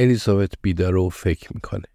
الیزابت 0.00 0.52
بیدار 0.62 0.96
و 0.96 1.08
فکر 1.08 1.48
می‌کنه. 1.54 1.86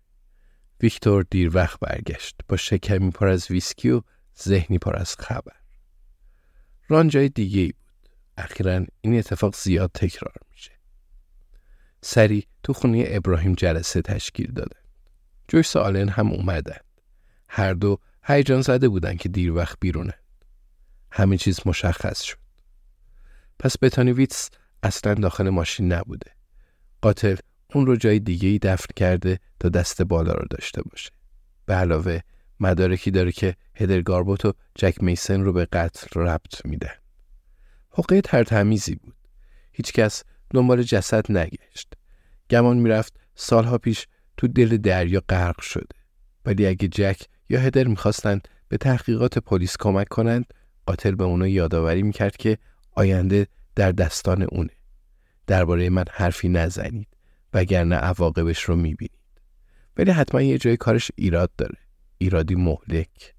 ویکتور 0.81 1.25
دیر 1.31 1.55
وقت 1.55 1.79
برگشت 1.79 2.35
با 2.49 2.57
شکمی 2.57 3.11
پر 3.11 3.27
از 3.27 3.51
ویسکی 3.51 3.89
و 3.89 4.01
ذهنی 4.43 4.77
پر 4.77 4.95
از 4.95 5.15
خبر. 5.15 5.55
ران 6.87 7.07
جای 7.07 7.29
دیگه 7.29 7.61
ای 7.61 7.71
بود. 7.71 8.09
اخیرا 8.37 8.85
این 9.01 9.17
اتفاق 9.17 9.55
زیاد 9.55 9.91
تکرار 9.93 10.35
میشه. 10.51 10.71
سری 12.01 12.47
تو 12.63 12.73
خونه 12.73 13.05
ابراهیم 13.07 13.53
جلسه 13.53 14.01
تشکیل 14.01 14.51
دادن. 14.51 14.81
جویس 15.47 15.75
آلن 15.75 16.09
هم 16.09 16.31
اومدن. 16.31 16.79
هر 17.47 17.73
دو 17.73 17.99
هیجان 18.23 18.61
زده 18.61 18.89
بودن 18.89 19.15
که 19.15 19.29
دیر 19.29 19.51
وقت 19.51 19.77
بیرونه. 19.79 20.13
همه 21.11 21.37
چیز 21.37 21.59
مشخص 21.65 22.21
شد. 22.21 22.37
پس 23.59 23.75
بتانی 23.81 24.11
ویتس 24.11 24.49
اصلا 24.83 25.13
داخل 25.13 25.49
ماشین 25.49 25.93
نبوده. 25.93 26.31
قاتل 27.01 27.35
اون 27.75 27.85
رو 27.85 27.95
جای 27.95 28.19
دیگه 28.19 28.49
ای 28.49 28.59
دفن 28.59 28.93
کرده 28.95 29.39
تا 29.59 29.69
دست 29.69 30.01
بالا 30.01 30.33
رو 30.33 30.47
داشته 30.49 30.81
باشه. 30.81 31.09
به 31.65 31.73
علاوه 31.73 32.19
مدارکی 32.59 33.11
داره 33.11 33.31
که 33.31 33.55
هدر 33.75 34.01
گاربوت 34.01 34.45
و 34.45 34.53
جک 34.75 35.03
میسن 35.03 35.41
رو 35.41 35.53
به 35.53 35.65
قتل 35.65 36.21
ربط 36.21 36.65
میدن. 36.65 36.93
حقه 37.89 38.21
ترتمیزی 38.21 38.95
بود. 38.95 39.15
هیچکس 39.71 40.23
دنبال 40.49 40.83
جسد 40.83 41.31
نگشت. 41.31 41.93
گمان 42.49 42.77
می‌رفت 42.77 43.13
سالها 43.35 43.77
پیش 43.77 44.07
تو 44.37 44.47
دل 44.47 44.77
دریا 44.77 45.23
غرق 45.29 45.61
شده. 45.61 45.95
ولی 46.45 46.67
اگه 46.67 46.87
جک 46.87 47.21
یا 47.49 47.59
هدر 47.59 47.87
می‌خواستند 47.87 48.47
به 48.67 48.77
تحقیقات 48.77 49.37
پلیس 49.37 49.77
کمک 49.77 50.07
کنند 50.07 50.53
قاتل 50.85 51.15
به 51.15 51.23
اونا 51.23 51.47
یادآوری 51.47 52.03
می‌کرد 52.03 52.37
که 52.37 52.57
آینده 52.91 53.47
در 53.75 53.91
دستان 53.91 54.41
اونه. 54.41 54.73
درباره 55.47 55.89
من 55.89 56.05
حرفی 56.11 56.49
نزنید 56.49 57.14
وگرنه 57.55 57.95
عواقبش 57.95 58.63
رو 58.63 58.75
می‌بینید. 58.75 59.11
ولی 59.97 60.11
حتما 60.11 60.41
یه 60.41 60.57
جای 60.57 60.77
کارش 60.77 61.11
ایراد 61.15 61.51
داره. 61.57 61.77
ایرادی 62.17 62.55
مهلک. 62.55 63.33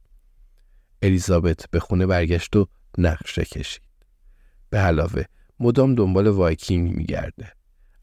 الیزابت 1.03 1.71
به 1.71 1.81
خونه 1.81 2.07
برگشت 2.07 2.57
و 2.57 2.67
نقشه 2.99 3.45
کشید. 3.45 3.83
به 4.71 4.79
علاوه 4.79 5.25
مدام 5.61 5.95
دنبال 5.95 6.27
وایکینگ 6.27 6.97
میگرده. 6.97 7.53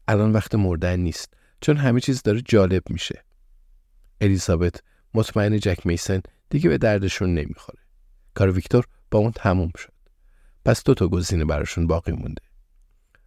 الان 0.08 0.32
وقت 0.32 0.54
مردن 0.54 1.00
نیست 1.00 1.34
چون 1.60 1.76
همه 1.76 2.00
چیز 2.00 2.22
داره 2.22 2.42
جالب 2.42 2.82
میشه. 2.90 3.24
الیزابت 4.20 4.82
مطمئن 5.14 5.58
جک 5.58 5.86
میسن 5.86 6.20
دیگه 6.50 6.68
به 6.68 6.78
دردشون 6.78 7.34
نمی‌خوره. 7.34 7.78
کار 8.34 8.50
ویکتور 8.50 8.84
با 9.10 9.18
اون 9.18 9.32
تموم 9.32 9.70
شد. 9.78 9.92
پس 10.64 10.84
دو 10.84 10.94
تا 10.94 11.08
گزینه 11.08 11.44
براشون 11.44 11.86
باقی 11.86 12.12
مونده. 12.12 12.42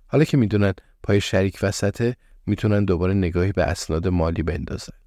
حالا 0.08 0.24
که 0.24 0.38
می‌دونن 0.38 0.74
پای 1.04 1.22
شریک 1.22 1.60
وسطه 1.62 2.16
می‌تونن 2.48 2.86
دوباره 2.86 3.14
نگاهی 3.14 3.52
به 3.52 3.64
اسناد 3.64 4.08
مالی 4.08 4.44
بندازن. 4.44 4.98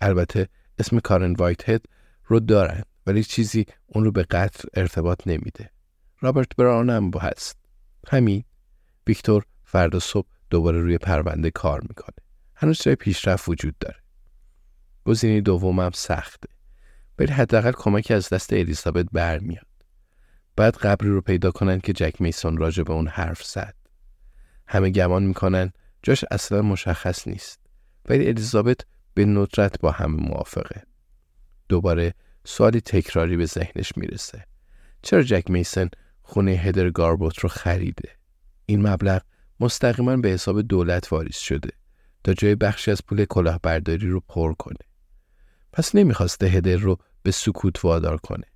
البته 0.00 0.48
اسم 0.78 0.98
کارن 0.98 1.32
وایت 1.32 1.68
هد 1.68 1.84
رو 2.24 2.40
دارن 2.40 2.82
ولی 3.06 3.24
چیزی 3.24 3.66
اون 3.86 4.04
رو 4.04 4.12
به 4.12 4.22
قتل 4.22 4.68
ارتباط 4.74 5.26
نمیده. 5.26 5.70
رابرت 6.20 6.56
براون 6.56 6.90
هم 6.90 7.10
هست. 7.20 7.56
همین 8.08 8.44
ویکتور 9.06 9.44
فردا 9.64 9.98
صبح 9.98 10.28
دوباره 10.50 10.80
روی 10.80 10.98
پرونده 10.98 11.50
کار 11.50 11.80
می‌کنه. 11.80 12.16
هنوز 12.56 12.82
جای 12.82 12.94
پیشرفت 12.94 13.48
وجود 13.48 13.78
داره. 13.78 13.96
گزینه 15.04 15.40
دومم 15.40 15.90
سخته. 15.94 16.48
ولی 17.18 17.32
حداقل 17.32 17.72
کمکی 17.72 18.14
از 18.14 18.28
دست 18.28 18.52
الیزابت 18.52 19.06
برمیاد. 19.12 19.66
بعد 20.56 20.76
قبری 20.76 21.08
رو 21.08 21.20
پیدا 21.20 21.50
کنن 21.50 21.80
که 21.80 21.92
جک 21.92 22.20
میسون 22.20 22.56
راجع 22.56 22.82
به 22.82 22.92
اون 22.92 23.08
حرف 23.08 23.42
زد. 23.42 23.74
همه 24.66 24.90
گمان 24.90 25.22
می‌کنن 25.22 25.72
جاش 26.04 26.24
اصلا 26.30 26.62
مشخص 26.62 27.28
نیست. 27.28 27.60
ولی 28.08 28.28
الیزابت 28.28 28.80
به 29.14 29.24
ندرت 29.24 29.80
با 29.80 29.90
همه 29.90 30.16
موافقه. 30.16 30.82
دوباره 31.68 32.14
سوالی 32.44 32.80
تکراری 32.80 33.36
به 33.36 33.46
ذهنش 33.46 33.92
می‌رسه. 33.96 34.46
چرا 35.02 35.22
جک 35.22 35.50
میسن 35.50 35.88
خونه 36.22 36.50
هدر 36.50 36.90
گاربوت 36.90 37.38
رو 37.38 37.48
خریده؟ 37.48 38.10
این 38.66 38.86
مبلغ 38.86 39.22
مستقیما 39.60 40.16
به 40.16 40.28
حساب 40.28 40.62
دولت 40.62 41.12
واریز 41.12 41.36
شده 41.36 41.70
تا 42.24 42.34
جای 42.34 42.54
بخشی 42.54 42.90
از 42.90 43.00
پول 43.06 43.24
کلاهبرداری 43.24 44.08
رو 44.08 44.20
پر 44.20 44.54
کنه. 44.54 44.86
پس 45.72 45.94
نمی‌خواسته 45.94 46.46
هدر 46.46 46.76
رو 46.76 46.98
به 47.22 47.30
سکوت 47.30 47.84
وادار 47.84 48.16
کنه. 48.16 48.46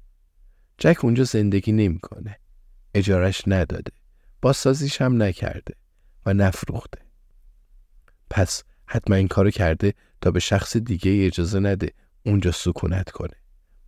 جک 0.78 1.04
اونجا 1.04 1.24
زندگی 1.24 1.72
نمی‌کنه. 1.72 2.38
اجارش 2.94 3.42
نداده. 3.46 3.92
بازسازیش 4.42 5.02
هم 5.02 5.22
نکرده 5.22 5.74
و 6.26 6.34
نفروخته. 6.34 7.07
پس 8.30 8.62
حتما 8.86 9.16
این 9.16 9.28
کارو 9.28 9.50
کرده 9.50 9.94
تا 10.20 10.30
به 10.30 10.40
شخص 10.40 10.76
دیگه 10.76 11.26
اجازه 11.26 11.60
نده 11.60 11.92
اونجا 12.22 12.52
سکونت 12.52 13.10
کنه. 13.10 13.34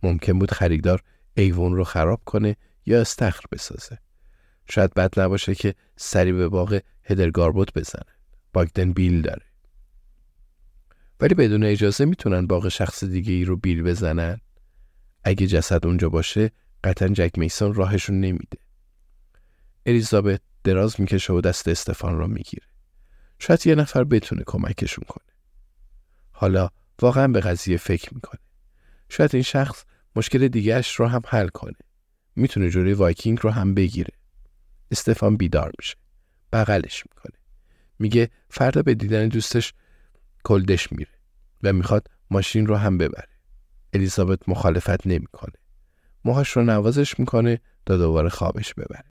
ممکن 0.03 0.39
بود 0.39 0.51
خریدار 0.51 1.03
ایوون 1.33 1.75
رو 1.75 1.83
خراب 1.83 2.21
کنه 2.25 2.55
یا 2.85 3.01
استخر 3.01 3.43
بسازه. 3.51 3.97
شاید 4.69 4.93
بد 4.93 5.19
نباشه 5.19 5.55
که 5.55 5.75
سری 5.95 6.31
به 6.31 6.47
باغ 6.49 6.79
هدرگاربوت 7.03 7.73
بزنن. 7.73 8.13
باگدن 8.53 8.91
بیل 8.91 9.21
داره. 9.21 9.45
ولی 11.19 11.35
بدون 11.35 11.63
اجازه 11.63 12.05
می‌تونن 12.05 12.47
باغ 12.47 12.67
شخص 12.67 13.03
دیگه 13.03 13.33
ای 13.33 13.45
رو 13.45 13.57
بیل 13.57 13.83
بزنن. 13.83 14.41
اگه 15.23 15.47
جسد 15.47 15.85
اونجا 15.85 16.09
باشه 16.09 16.51
قطعا 16.83 17.07
جک 17.07 17.31
میسون 17.37 17.73
راهشون 17.73 18.19
نمیده. 18.19 18.57
الیزابت 19.85 20.41
دراز 20.63 21.01
می‌کشه 21.01 21.33
و 21.33 21.41
دست 21.41 21.67
استفان 21.67 22.17
رو 22.17 22.27
می‌گیره. 22.27 22.67
شاید 23.41 23.67
یه 23.67 23.75
نفر 23.75 24.03
بتونه 24.03 24.43
کمکشون 24.45 25.03
کنه. 25.07 25.33
حالا 26.31 26.69
واقعا 27.01 27.27
به 27.27 27.39
قضیه 27.39 27.77
فکر 27.77 28.13
می‌کنه. 28.13 28.39
شاید 29.09 29.29
این 29.33 29.43
شخص 29.43 29.83
مشکل 30.15 30.47
دیگرش 30.47 30.95
رو 30.95 31.07
هم 31.07 31.21
حل 31.27 31.47
کنه. 31.47 31.77
می‌تونه 32.35 32.69
جوری 32.69 32.93
وایکینگ 32.93 33.39
رو 33.41 33.49
هم 33.49 33.73
بگیره. 33.73 34.13
استفان 34.91 35.37
بیدار 35.37 35.71
میشه. 35.79 35.95
بغلش 36.53 37.03
می‌کنه. 37.09 37.37
میگه 37.99 38.29
فردا 38.49 38.81
به 38.81 38.93
دیدن 38.93 39.27
دوستش 39.27 39.73
کلدش 40.43 40.91
میره 40.91 41.11
و 41.63 41.73
می‌خواد 41.73 42.07
ماشین 42.31 42.67
رو 42.67 42.75
هم 42.75 42.97
ببره. 42.97 43.27
الیزابت 43.93 44.49
مخالفت 44.49 45.07
نمی‌کنه. 45.07 45.55
موهاش 46.25 46.49
رو 46.49 46.63
نوازش 46.63 47.19
می‌کنه 47.19 47.61
تا 47.85 47.97
دوباره 47.97 48.29
خوابش 48.29 48.73
ببره. 48.73 49.10